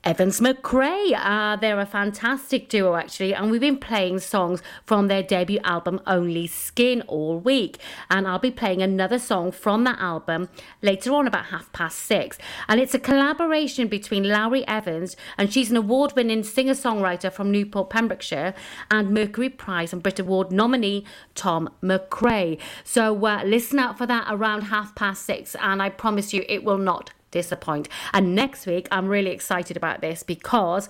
Evans 0.08 0.40
McRae. 0.40 1.20
Uh, 1.22 1.58
they're 1.58 1.82
a 1.82 1.86
fantastic 1.86 2.70
duo, 2.70 2.96
actually, 2.96 3.34
and 3.34 3.52
we've 3.52 3.60
been 3.60 3.78
playing 3.78 4.20
songs 4.20 4.64
from 4.86 5.10
their 5.10 5.22
debut 5.22 5.60
album, 5.66 6.00
Only 6.08 6.48
Skin, 6.48 7.02
all 7.08 7.40
week. 7.40 7.78
And 8.10 8.26
I'll 8.26 8.40
be 8.40 8.50
playing 8.50 8.82
another 8.82 9.20
song 9.20 9.52
from 9.52 9.84
that 9.84 10.00
album 10.00 10.48
later 10.82 11.14
on, 11.14 11.28
about 11.28 11.48
half 11.48 11.74
past 11.74 12.00
six. 12.00 12.38
And 12.70 12.80
it's 12.80 12.94
a 12.94 13.00
collaboration 13.00 13.90
between 13.90 14.24
Lowri 14.24 14.64
Evans, 14.66 15.18
and 15.38 15.52
she's 15.52 15.72
an 15.72 15.76
award 15.76 16.14
winning 16.16 16.46
singer 16.46 16.74
songwriter 16.74 17.30
from 17.30 17.52
Newport, 17.52 17.90
Pembrokeshire, 17.90 18.54
and 18.90 19.10
Mercury 19.14 19.50
Prize 19.50 19.92
and 19.92 20.02
Brit 20.02 20.20
Award 20.20 20.54
nominee 20.54 21.04
Tom 21.36 21.70
McRae. 21.84 22.58
So 22.86 23.26
uh, 23.26 23.44
listen 23.44 23.78
out 23.78 23.98
for 23.98 24.06
that 24.06 24.28
around 24.30 24.62
half 24.62 24.96
past 24.96 25.26
six, 25.26 25.54
and 25.60 25.82
I 25.82 25.90
promise 25.90 26.34
you 26.34 26.46
it 26.48 26.64
will 26.64 26.78
not 26.78 27.12
disappoint. 27.42 27.88
And 28.14 28.34
next 28.36 28.66
week, 28.66 28.88
I'm 28.92 29.08
really 29.08 29.32
excited 29.32 29.78
about 29.78 30.02
this 30.02 30.24
because. 30.24 30.90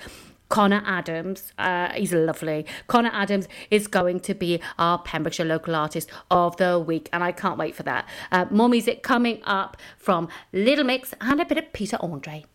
Connor 0.49 0.81
Adams, 0.85 1.51
uh, 1.57 1.91
he's 1.91 2.13
lovely. 2.13 2.65
Connor 2.87 3.09
Adams 3.11 3.49
is 3.69 3.85
going 3.85 4.21
to 4.21 4.33
be 4.33 4.61
our 4.79 4.97
Pembrokeshire 4.97 5.45
Local 5.45 5.75
Artist 5.75 6.09
of 6.31 6.55
the 6.55 6.79
Week, 6.79 7.09
and 7.11 7.21
I 7.21 7.33
can't 7.33 7.57
wait 7.57 7.75
for 7.75 7.83
that. 7.83 8.07
Uh, 8.31 8.45
more 8.49 8.69
music 8.69 9.03
coming 9.03 9.41
up 9.43 9.75
from 9.97 10.29
Little 10.53 10.85
Mix 10.85 11.13
and 11.19 11.41
a 11.41 11.45
bit 11.45 11.57
of 11.57 11.73
Peter 11.73 11.97
Andre. 11.99 12.45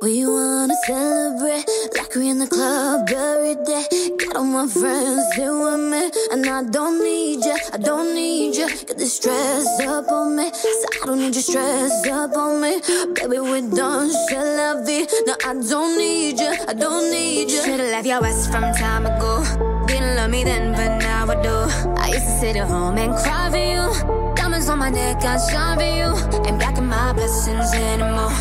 We 0.00 0.24
wanna 0.24 0.74
celebrate 0.86 1.64
like 1.96 2.14
we 2.14 2.28
in 2.28 2.38
the 2.38 2.46
club 2.46 3.08
every 3.10 3.56
day. 3.64 3.84
Got 4.16 4.36
all 4.36 4.44
my 4.44 4.68
friends 4.68 5.26
here 5.34 5.52
with 5.58 5.80
me, 5.90 6.08
and 6.30 6.46
I 6.46 6.62
don't 6.62 7.02
need 7.02 7.44
ya, 7.44 7.56
I 7.72 7.78
don't 7.78 8.14
need 8.14 8.56
ya. 8.56 8.68
Get 8.68 8.96
this 8.96 9.14
stress 9.14 9.66
up 9.80 10.08
on 10.12 10.36
me, 10.36 10.52
so 10.52 10.86
I 11.02 11.06
don't 11.06 11.18
need 11.18 11.34
your 11.34 11.42
stress 11.42 12.06
up 12.06 12.36
on 12.36 12.60
me. 12.60 12.80
Baby, 13.14 13.40
we're 13.40 13.68
done, 13.74 14.12
shall 14.28 14.46
la 14.56 14.84
vie. 14.84 15.08
No, 15.26 15.34
I 15.44 15.54
don't 15.54 15.98
need 15.98 16.38
ya, 16.38 16.54
I 16.68 16.74
don't 16.74 17.10
need 17.10 17.50
ya. 17.50 17.62
Should've 17.64 17.90
left 17.90 18.06
your 18.06 18.24
ass 18.24 18.46
from 18.46 18.72
time 18.74 19.04
ago. 19.04 19.42
Didn't 19.88 20.14
love 20.14 20.30
me 20.30 20.44
then, 20.44 20.74
but 20.74 20.98
now 20.98 21.26
I 21.26 21.42
do. 21.42 21.56
I 21.98 22.08
used 22.10 22.24
to 22.24 22.38
sit 22.38 22.54
at 22.54 22.68
home 22.68 22.98
and 22.98 23.16
cry 23.16 23.50
for 23.50 23.56
you. 23.58 24.27
On 24.68 24.78
my 24.78 24.90
neck, 24.90 25.24
I 25.24 25.38
shine 25.38 25.78
for 25.78 25.84
you. 25.84 26.44
Ain't 26.46 26.58
blocking 26.58 26.88
my 26.88 27.14
blessings 27.14 27.72
anymore. 27.72 28.32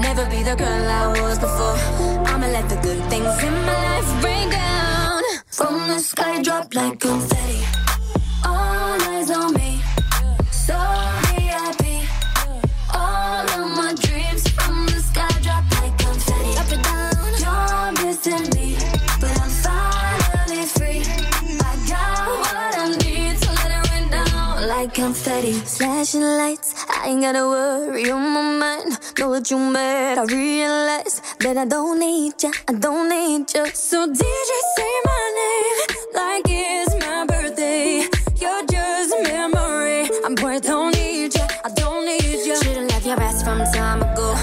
Never 0.00 0.26
be 0.28 0.42
the 0.42 0.56
girl 0.56 0.88
I 1.02 1.06
was 1.20 1.38
before. 1.38 1.78
I'ma 2.26 2.48
let 2.48 2.68
the 2.68 2.74
good 2.76 3.00
things 3.08 3.40
in 3.40 3.54
my 3.64 3.78
life 3.86 4.24
rain 4.24 4.50
down. 4.50 5.22
From 5.46 5.86
the 5.86 6.00
sky, 6.00 6.42
drop 6.42 6.74
like 6.74 6.98
confetti. 6.98 7.62
All 8.44 9.00
eyes 9.00 9.30
on 9.30 9.54
me. 9.54 9.75
Like. 25.42 25.66
Flashing 25.66 26.22
lights, 26.22 26.86
I 26.88 27.08
ain't 27.08 27.22
gotta 27.22 27.46
worry 27.46 28.10
on 28.10 28.32
my 28.32 28.42
mind. 28.42 28.98
Know 29.18 29.28
what 29.30 29.50
you 29.50 29.58
made, 29.58 30.18
I 30.18 30.24
realize 30.24 31.20
that 31.40 31.56
I 31.56 31.64
don't 31.64 31.98
need 31.98 32.42
ya, 32.42 32.50
I 32.68 32.72
don't 32.72 33.08
need 33.08 33.52
ya. 33.54 33.66
So 33.74 34.06
DJ 34.06 34.52
say 34.76 34.94
my 35.04 35.24
name 35.40 35.78
like 36.14 36.46
it's 36.48 36.94
my 37.04 37.26
birthday. 37.26 38.08
You're 38.40 38.66
just 38.66 39.14
a 39.14 39.22
memory. 39.22 40.08
I'm 40.24 40.34
boy, 40.34 40.60
don't 40.60 40.94
need 40.94 41.34
ya, 41.34 41.46
I 41.64 41.70
don't 41.74 42.06
need 42.06 42.46
ya. 42.46 42.54
Should've 42.62 42.88
left 42.90 43.06
your 43.06 43.20
ass 43.20 43.42
from 43.42 43.58
time 43.74 44.02
ago. 44.02 44.34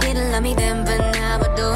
Didn't 0.00 0.32
love 0.32 0.42
me 0.42 0.54
then, 0.54 0.84
but 0.84 0.98
now 1.12 1.40
I 1.40 1.48
do. 1.56 1.68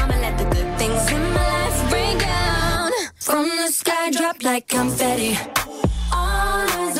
I'ma 0.00 0.16
let 0.20 0.38
the 0.38 0.44
good 0.54 0.78
things 0.78 1.10
in 1.10 1.22
my 1.34 1.44
life 1.54 1.92
rain 1.92 2.18
down. 2.18 2.92
From 3.16 3.46
the 3.48 3.68
sky, 3.68 4.10
drop 4.10 4.42
like 4.42 4.68
confetti. 4.68 5.38
All 6.12 6.68
eyes 6.68 6.98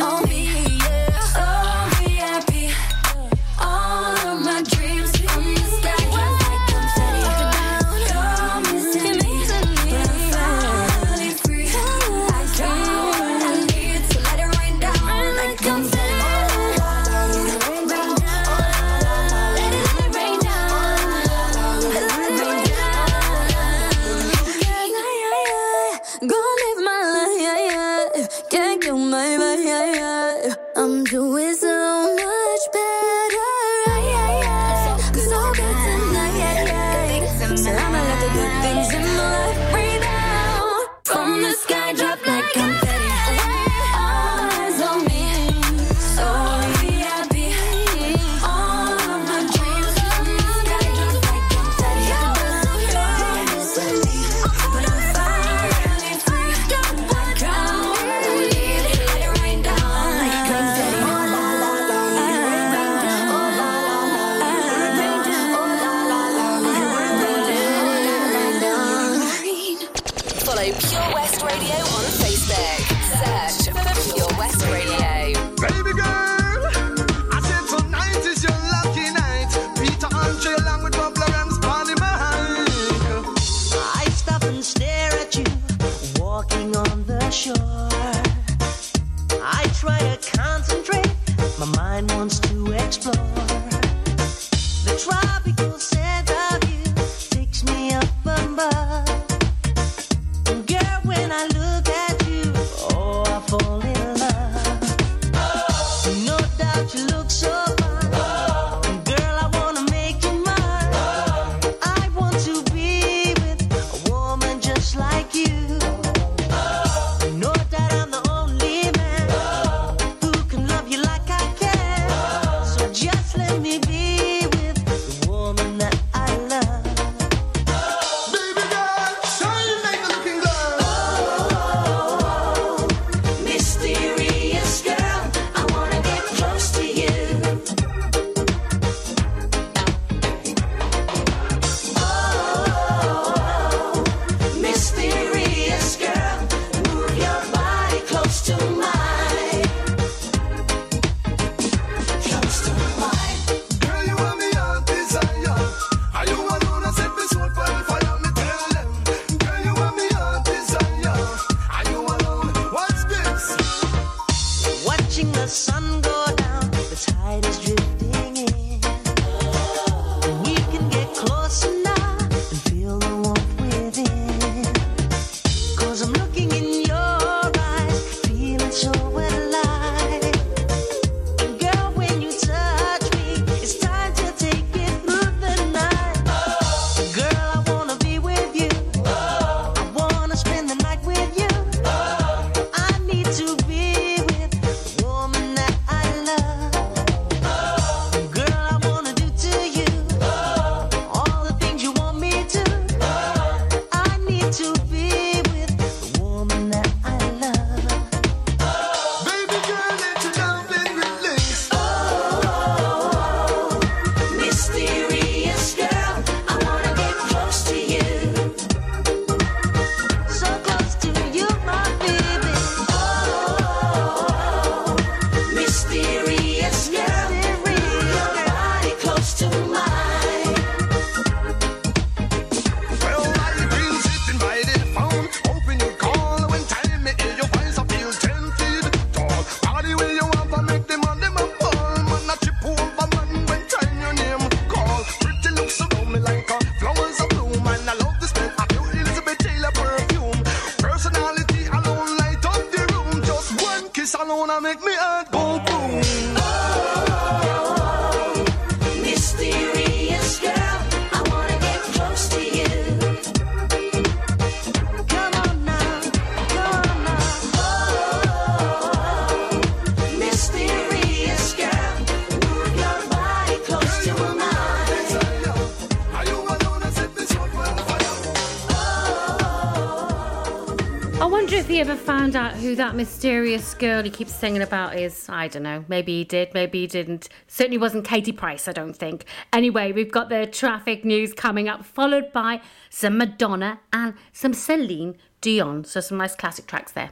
ever 281.83 281.97
found 281.97 282.37
out 282.37 282.53
who 282.53 282.76
that 282.76 282.95
mysterious 282.95 283.74
girl 283.74 284.05
he 284.05 284.09
keeps 284.09 284.33
singing 284.33 284.62
about 284.62 284.97
is. 284.97 285.28
I 285.28 285.49
don't 285.49 285.64
know. 285.64 285.85
Maybe 285.89 286.18
he 286.18 286.22
did, 286.22 286.55
maybe 286.55 286.83
he 286.83 286.87
didn't. 286.87 287.28
Certainly 287.49 287.78
wasn't 287.78 288.05
Katie 288.05 288.30
Price, 288.30 288.68
I 288.68 288.72
don't 288.72 288.95
think. 288.95 289.24
Anyway, 289.53 289.91
we've 289.91 290.12
got 290.12 290.28
the 290.28 290.47
traffic 290.47 291.05
news 291.05 291.33
coming 291.33 291.68
up, 291.68 291.85
followed 291.85 292.33
by 292.33 292.61
some 292.89 293.18
Madonna 293.18 293.80
and 293.93 294.14
some 294.33 294.55
Celine 294.55 295.16
Dion. 295.41 295.83
So 295.83 295.99
some 295.99 296.18
nice 296.18 296.37
classic 296.37 296.68
tracks 296.68 296.93
there. 296.93 297.11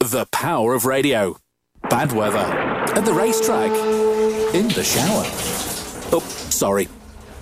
The 0.00 0.26
power 0.26 0.74
of 0.74 0.84
radio. 0.84 1.38
Bad 1.88 2.12
weather. 2.12 2.36
At 2.36 3.06
the 3.06 3.14
racetrack. 3.14 3.70
In 4.54 4.68
the 4.68 4.84
shower. 4.84 5.24
Oh, 6.12 6.22
sorry. 6.50 6.88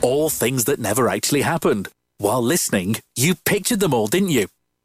All 0.01 0.31
things 0.31 0.67
that 0.67 0.79
never 0.79 1.09
actually 1.09 1.43
happened. 1.43 1.89
While 2.19 2.41
listening, 2.41 2.99
you 3.17 3.35
pictured 3.35 3.81
them 3.81 3.93
all, 3.93 4.07
didn't 4.07 4.29
you? 4.29 4.47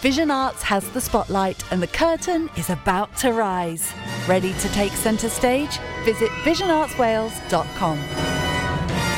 Vision 0.00 0.30
Arts 0.30 0.62
has 0.62 0.88
the 0.92 1.00
spotlight 1.00 1.62
and 1.70 1.82
the 1.82 1.86
curtain 1.86 2.48
is 2.56 2.70
about 2.70 3.14
to 3.18 3.34
rise. 3.34 3.92
Ready 4.26 4.54
to 4.54 4.68
take 4.70 4.92
centre 4.92 5.28
stage? 5.28 5.78
Visit 6.06 6.30
visionartswales.com. 6.42 7.98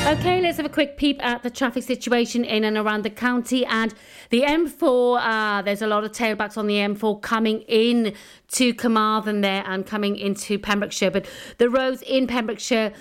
Okay, 0.05 0.41
let's 0.41 0.57
have 0.57 0.65
a 0.65 0.69
quick 0.69 0.97
peep 0.97 1.23
at 1.25 1.41
the 1.41 1.49
traffic 1.49 1.83
situation 1.83 2.43
in 2.43 2.65
and 2.65 2.75
around 2.75 3.03
the 3.03 3.09
county. 3.09 3.65
And 3.65 3.93
the 4.29 4.41
M4, 4.41 5.19
uh, 5.21 5.61
there's 5.61 5.81
a 5.81 5.87
lot 5.87 6.03
of 6.03 6.11
tailbacks 6.11 6.57
on 6.57 6.67
the 6.67 6.75
M4 6.75 7.21
coming 7.21 7.61
in 7.61 8.13
to 8.49 8.73
Carmarthen 8.73 9.39
there 9.39 9.63
and 9.65 9.85
coming 9.85 10.17
into 10.17 10.59
Pembrokeshire. 10.59 11.11
But 11.11 11.25
the 11.59 11.69
roads 11.69 12.01
in 12.01 12.27
Pembrokeshire 12.27 12.91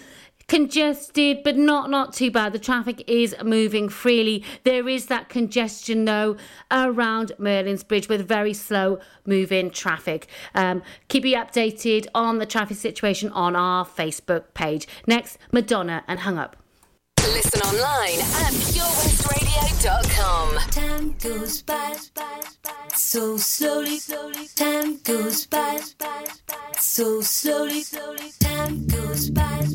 congested 0.52 1.42
but 1.42 1.56
not 1.56 1.88
not 1.88 2.12
too 2.12 2.30
bad 2.30 2.52
the 2.52 2.58
traffic 2.58 3.02
is 3.08 3.34
moving 3.42 3.88
freely 3.88 4.44
there 4.64 4.86
is 4.86 5.06
that 5.06 5.30
congestion 5.30 6.04
though 6.04 6.36
around 6.70 7.32
merlin's 7.38 7.82
bridge 7.82 8.06
with 8.06 8.28
very 8.28 8.52
slow 8.52 8.98
moving 9.24 9.70
traffic 9.70 10.26
um, 10.54 10.82
keep 11.08 11.24
you 11.24 11.34
updated 11.34 12.06
on 12.14 12.36
the 12.36 12.44
traffic 12.44 12.76
situation 12.76 13.30
on 13.30 13.56
our 13.56 13.86
facebook 13.86 14.44
page 14.52 14.86
next 15.06 15.38
madonna 15.52 16.04
and 16.06 16.20
hung 16.20 16.36
up 16.36 16.54
Listen 17.18 17.62
online 17.62 18.18
at 18.18 18.52
purewestradio.com. 18.52 20.56
Time 20.70 21.14
goes 21.22 21.62
by 21.62 21.96
so 22.94 23.38
slowly. 23.38 23.98
Time 24.54 24.98
goes 24.98 25.46
by 25.46 25.80
so 26.78 27.22
slowly. 27.22 27.82
Time 28.40 28.86
goes 28.88 29.30
by 29.30 29.66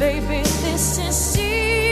baby, 0.00 0.40
this 0.62 0.96
is 0.96 1.14
serious. 1.14 1.89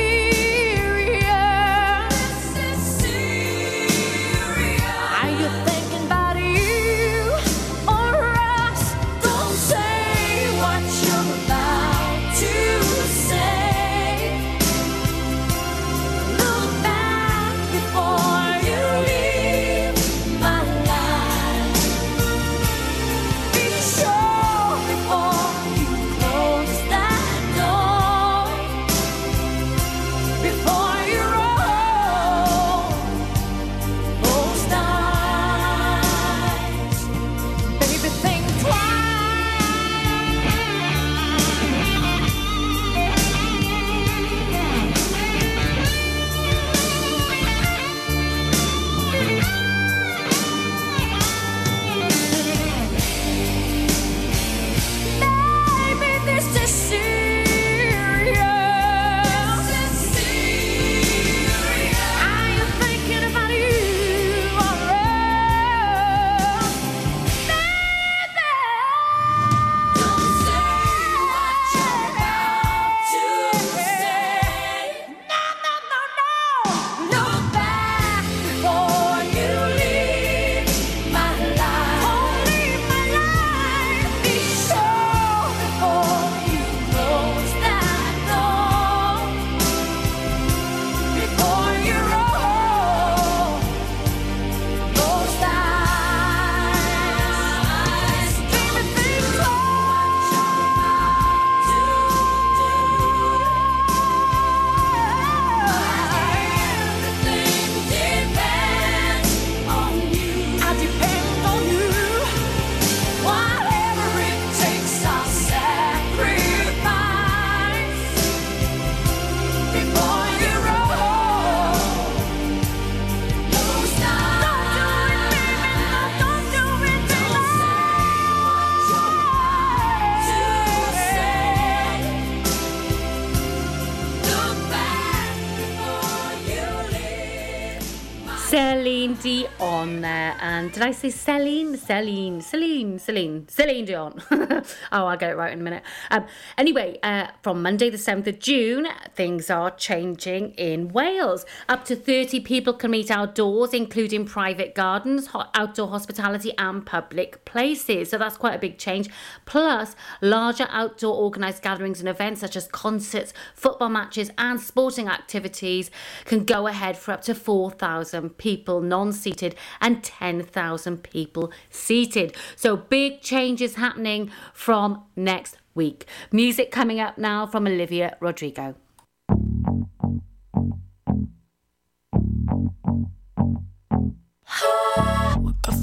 Dion 139.89 140.01
there. 140.03 140.37
And 140.41 140.73
did 140.73 140.83
I 140.83 140.93
say 140.93 141.11
Celine? 141.11 141.77
Celine, 141.77 142.41
Celine, 142.41 142.99
Celine, 142.99 143.49
Celine 143.49 143.85
Dion. 143.85 144.21
oh, 144.31 144.65
I'll 145.07 145.17
get 145.17 145.31
it 145.31 145.37
right 145.37 145.53
in 145.53 145.61
a 145.61 145.63
minute. 145.63 145.83
Um, 146.11 146.27
anyway, 146.57 146.99
uh, 147.03 147.29
from 147.43 147.63
Monday, 147.63 147.91
the 147.91 147.97
7th 147.97 148.27
of 148.27 148.39
June, 148.39 148.87
things 149.15 149.51
are 149.51 149.71
changing 149.71 150.53
in 150.53 150.89
Wales. 150.89 151.45
Up 151.69 151.85
to 151.87 151.97
30 151.97 152.41
people 152.41 152.73
can 152.73 152.91
meet 152.91 153.11
outdoors, 153.11 153.73
including 153.73 154.27
private 154.27 154.75
gardens, 154.75 155.29
outdoor 155.55 155.89
hospitality, 155.89 156.53
and 156.59 156.85
public 156.85 157.45
places. 157.45 158.11
So 158.11 158.19
that's 158.19 158.37
quite 158.37 158.55
a 158.55 158.59
big 158.59 158.79
change. 158.79 159.09
Plus, 159.47 159.97
larger 160.21 160.67
outdoor 160.71 161.17
organised 161.17 161.63
gatherings 161.63 162.01
and 162.01 162.09
events 162.09 162.41
such 162.41 162.57
as 162.57 162.69
concerts, 162.69 163.33
football 163.55 163.89
matches, 163.89 164.31
and 164.39 164.61
sporting 164.61 165.09
activities 165.09 165.91
can 166.25 166.45
go 166.45 166.67
ahead 166.67 166.97
for 166.97 167.13
up 167.13 167.23
to 167.23 167.35
4,000 167.35 168.37
people 168.37 168.81
non 168.81 169.13
seated 169.13 169.55
and 169.81 170.03
10,000 170.03 171.03
people 171.03 171.53
seated. 171.71 172.37
So, 172.57 172.77
big 172.77 173.21
changes 173.21 173.77
happening 173.77 174.31
from 174.53 175.05
next 175.17 175.57
week. 175.75 176.07
Music 176.33 176.71
coming 176.71 177.01
up 177.01 177.19
now 177.19 177.47
from 177.47 177.67
Olivia 177.67 178.17
Rodrigo. 178.21 178.75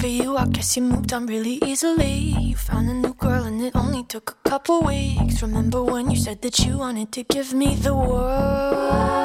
For 0.05 0.11
you, 0.11 0.37
I 0.37 0.45
guess 0.45 0.77
you 0.77 0.83
moved 0.83 1.13
on 1.13 1.25
really 1.25 1.57
easily. 1.65 2.35
You 2.39 2.55
found 2.55 2.89
a 2.89 2.93
new 2.93 3.15
girl 3.15 3.45
and 3.45 3.59
it 3.59 3.75
only 3.75 4.03
took 4.03 4.37
a 4.45 4.49
couple 4.49 4.83
weeks. 4.83 5.41
Remember 5.41 5.81
when 5.81 6.11
you 6.11 6.17
said 6.17 6.43
that 6.43 6.59
you 6.59 6.77
wanted 6.77 7.11
to 7.13 7.23
give 7.23 7.55
me 7.55 7.73
the 7.73 7.95
world? 7.95 9.24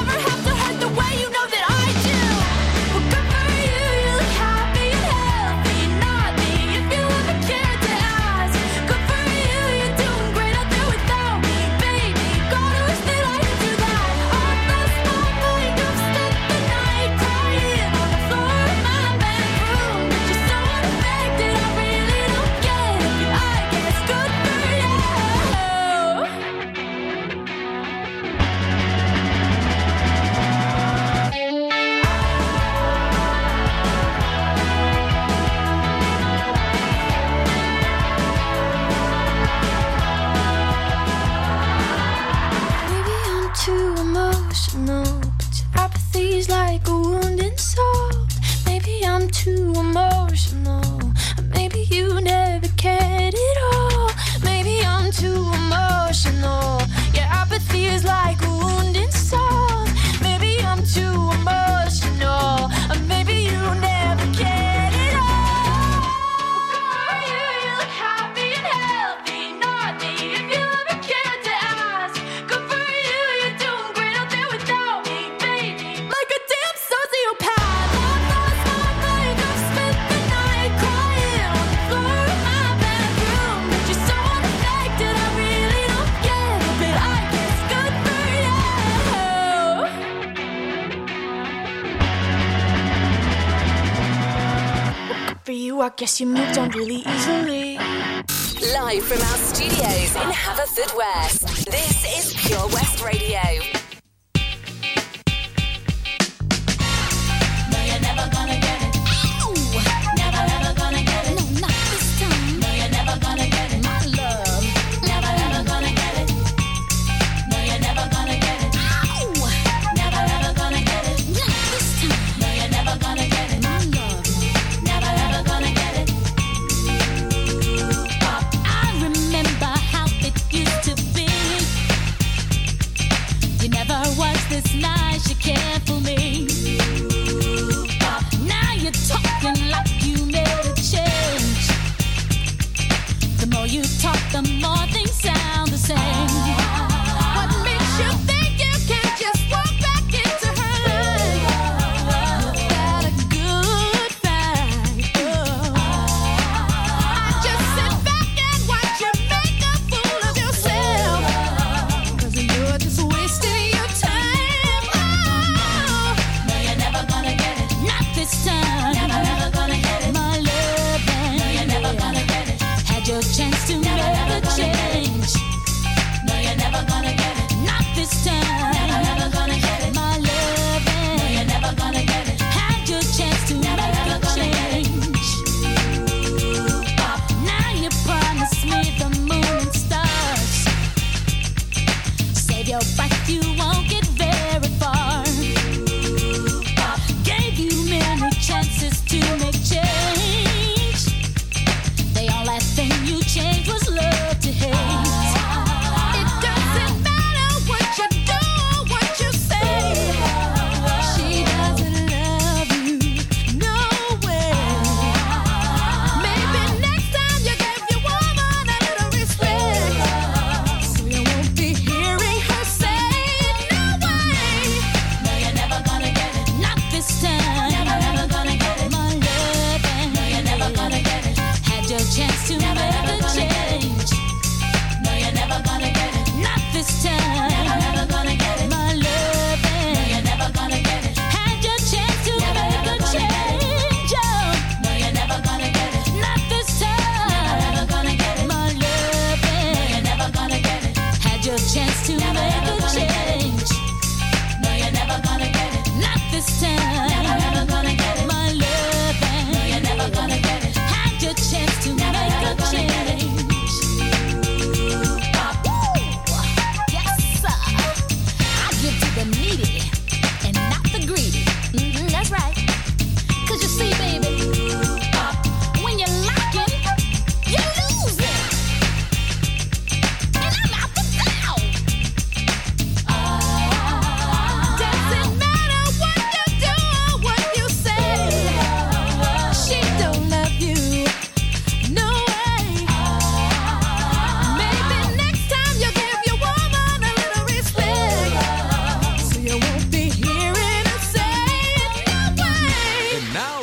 I 95.81 95.89
guess 95.89 96.21
you 96.21 96.27
moved 96.27 96.59
on 96.59 96.69
really 96.69 96.97
easily. 96.97 97.75
Live 97.75 99.03
from 99.03 99.17
our 99.17 99.37
studios 99.37 100.15
in 100.15 100.29
Haverfordwest, 100.29 101.65
this 101.65 102.19
is 102.19 102.33
Pure 102.45 102.67
West 102.67 103.03
Radio. 103.03 103.80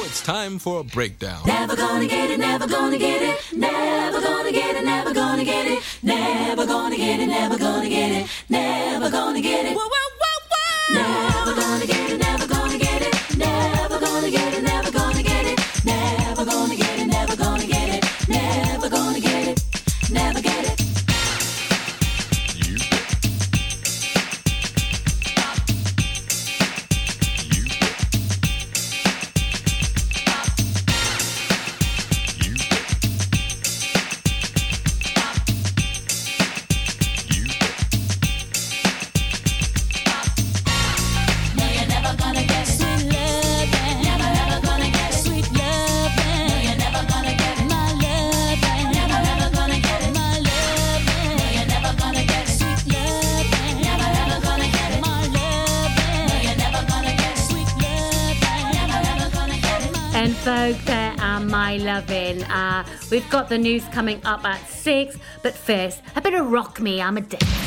it's 0.08 0.22
time 0.22 0.58
for 0.58 0.80
a 0.80 0.84
breakdown. 0.84 1.42
Never 1.46 1.76
gonna 1.76 2.06
get 2.06 2.30
it, 2.30 2.38
never 2.38 2.66
gonna 2.66 2.96
get 2.96 3.20
it, 3.20 3.38
never 3.54 4.20
gonna 4.22 4.50
get 4.50 4.74
it, 4.76 4.84
never 4.84 5.12
gonna 5.12 5.44
get 5.44 5.66
it, 5.66 5.84
never 6.02 6.66
gonna 6.66 6.96
get 6.96 7.20
it, 7.20 7.26
never 7.26 7.58
gonna 7.58 7.88
get 7.90 8.12
it, 8.12 8.26
never 8.48 9.10
gonna 9.10 9.42
get 9.42 9.66
it. 9.66 9.76
Whoa, 9.76 9.88
whoa, 9.94 10.08
whoa, 10.22 10.38
whoa! 10.50 10.94
Never 10.94 11.60
gonna 11.60 11.86
get 11.86 12.10
it, 12.10 12.18
never 12.18 12.46
gonna 12.46 12.78
get 12.78 13.02
it, 13.02 13.36
never 13.36 14.00
gonna 14.00 14.30
get 14.30 14.54
it. 14.54 14.67
We've 63.10 63.28
got 63.30 63.48
the 63.48 63.56
news 63.56 63.84
coming 63.86 64.20
up 64.26 64.44
at 64.44 64.60
six, 64.68 65.16
but 65.42 65.54
first, 65.54 66.02
a 66.14 66.20
bit 66.20 66.34
of 66.34 66.50
Rock 66.50 66.78
Me 66.78 67.00
Amadeus. 67.00 67.57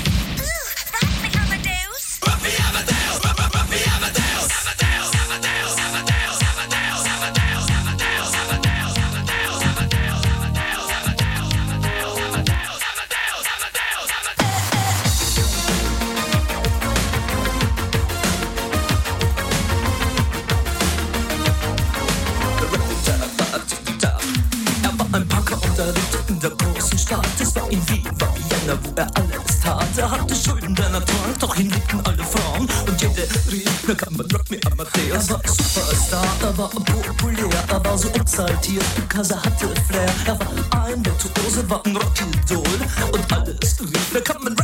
War 36.62 36.70
populär, 36.70 37.50
er 37.70 37.84
war 37.84 37.98
so 37.98 38.08
exaltiert, 38.10 38.86
er 39.32 39.44
hatte 39.44 39.68
Flair. 39.88 40.10
Er 40.28 40.40
war 40.40 40.86
ein 40.86 41.04
Virtuose, 41.04 41.68
war 41.70 41.84
ein 41.86 41.96
Rockidol. 41.96 42.64
Und 43.12 43.34
alles 43.34 43.80
rief, 43.82 44.12
na 44.14 44.20
kann 44.20 44.44
man 44.44 44.56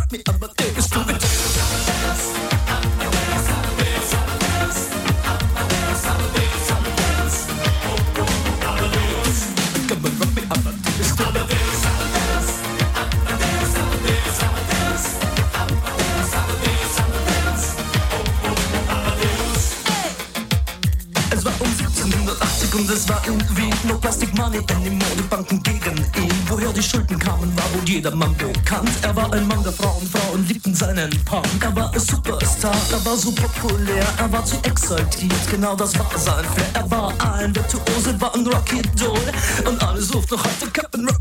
jedermann 27.97 28.35
bekannt. 28.37 28.91
Er 29.01 29.15
war 29.15 29.31
ein 29.33 29.47
Mann 29.47 29.63
der 29.63 29.73
Frauen, 29.73 30.05
Frauen 30.07 30.47
liebten 30.47 30.73
seinen 30.75 31.09
Punk. 31.25 31.47
Er 31.61 31.75
war 31.75 31.91
ein 31.91 31.99
Superstar, 31.99 32.75
er 32.91 33.03
war 33.03 33.17
so 33.17 33.31
populär 33.31 34.05
Er 34.19 34.31
war 34.31 34.45
zu 34.45 34.55
exaltiert, 34.63 35.49
genau 35.49 35.75
das 35.75 35.97
war 35.97 36.05
sein 36.15 36.45
Flair. 36.45 36.67
Er 36.75 36.91
war 36.91 37.13
ein 37.33 37.55
Virtuose, 37.55 38.21
war 38.21 38.33
ein 38.35 38.45
Rocky 38.45 38.81
Doll. 38.95 39.19
Und 39.65 39.83
alle 39.83 40.01
suchten 40.01 40.37
heute 40.37 40.71
Captain 40.71 41.07
Rock 41.07 41.17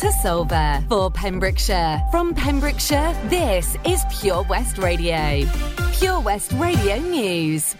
to 0.00 0.06
Solva 0.06 0.88
for 0.88 1.10
Pembrokeshire. 1.10 2.02
From 2.10 2.34
Pembrokeshire, 2.34 3.14
this 3.28 3.76
is 3.84 4.02
Pure 4.18 4.44
West 4.44 4.78
Radio. 4.78 5.44
Pure 5.92 6.20
West 6.20 6.52
Radio 6.52 6.96
News. 6.96 7.76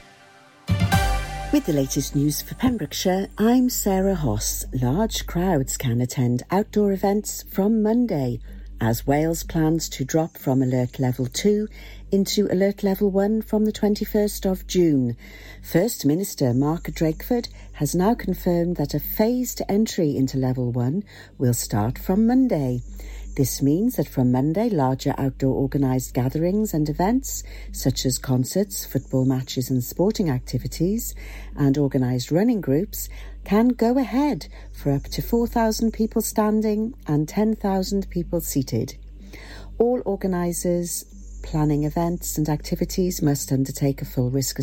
With 1.50 1.64
the 1.64 1.72
latest 1.72 2.14
news 2.14 2.42
for 2.42 2.54
Pembrokeshire, 2.56 3.28
I'm 3.38 3.70
Sarah 3.70 4.14
Hoss. 4.14 4.66
Large 4.82 5.26
crowds 5.26 5.78
can 5.78 6.02
attend 6.02 6.42
outdoor 6.50 6.92
events 6.92 7.42
from 7.50 7.82
Monday 7.82 8.40
as 8.80 9.06
Wales 9.06 9.42
plans 9.42 9.88
to 9.90 10.04
drop 10.04 10.38
from 10.38 10.62
Alert 10.62 10.98
Level 10.98 11.26
2 11.26 11.68
into 12.10 12.50
Alert 12.50 12.82
Level 12.82 13.10
1 13.10 13.42
from 13.42 13.66
the 13.66 13.72
21st 13.72 14.50
of 14.50 14.66
June. 14.66 15.16
First 15.62 16.06
Minister 16.06 16.54
Mark 16.54 16.84
Drakeford 16.84 17.48
has 17.74 17.94
now 17.94 18.14
confirmed 18.14 18.76
that 18.76 18.94
a 18.94 19.00
phased 19.00 19.60
entry 19.68 20.16
into 20.16 20.38
Level 20.38 20.72
1 20.72 21.04
will 21.38 21.54
start 21.54 21.98
from 21.98 22.26
Monday. 22.26 22.80
This 23.36 23.62
means 23.62 23.96
that 23.96 24.08
from 24.08 24.32
Monday, 24.32 24.68
larger 24.68 25.14
outdoor 25.16 25.54
organised 25.54 26.14
gatherings 26.14 26.74
and 26.74 26.88
events, 26.88 27.44
such 27.72 28.04
as 28.04 28.18
concerts, 28.18 28.84
football 28.84 29.24
matches, 29.24 29.70
and 29.70 29.84
sporting 29.84 30.28
activities, 30.28 31.14
and 31.56 31.78
organised 31.78 32.32
running 32.32 32.60
groups, 32.60 33.08
can 33.45 33.68
go 33.68 33.99
ahead 33.99 34.49
for 34.72 34.93
up 34.93 35.05
to 35.05 35.22
4,000 35.22 35.93
people 35.93 36.22
standing 36.22 36.95
and 37.07 37.28
10,000 37.28 38.11
people 38.11 38.41
seated. 38.41 38.97
All 39.78 40.03
organisers 40.05 41.05
planning 41.43 41.84
events 41.84 42.36
and 42.36 42.49
activities 42.49 43.22
must 43.22 43.53
undertake 43.53 44.03
a 44.03 44.05
full 44.05 44.30
risk 44.30 44.59